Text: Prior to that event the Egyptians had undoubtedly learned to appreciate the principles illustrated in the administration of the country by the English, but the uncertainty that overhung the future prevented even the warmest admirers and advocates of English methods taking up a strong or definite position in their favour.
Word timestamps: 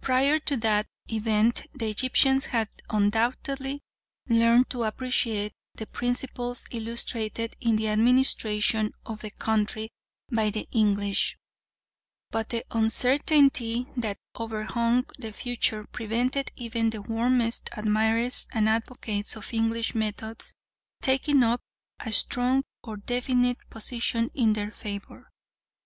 Prior 0.00 0.38
to 0.38 0.56
that 0.56 0.86
event 1.12 1.66
the 1.74 1.90
Egyptians 1.90 2.46
had 2.46 2.70
undoubtedly 2.88 3.82
learned 4.26 4.70
to 4.70 4.84
appreciate 4.84 5.52
the 5.74 5.84
principles 5.86 6.64
illustrated 6.70 7.54
in 7.60 7.76
the 7.76 7.88
administration 7.88 8.94
of 9.04 9.20
the 9.20 9.30
country 9.32 9.90
by 10.32 10.48
the 10.48 10.66
English, 10.72 11.36
but 12.30 12.48
the 12.48 12.64
uncertainty 12.70 13.86
that 13.98 14.16
overhung 14.36 15.04
the 15.18 15.30
future 15.34 15.84
prevented 15.86 16.52
even 16.56 16.88
the 16.88 17.02
warmest 17.02 17.68
admirers 17.72 18.46
and 18.52 18.70
advocates 18.70 19.36
of 19.36 19.52
English 19.52 19.94
methods 19.94 20.54
taking 21.02 21.42
up 21.42 21.60
a 22.00 22.10
strong 22.10 22.64
or 22.82 22.96
definite 22.96 23.58
position 23.68 24.30
in 24.32 24.54
their 24.54 24.70
favour. 24.70 25.28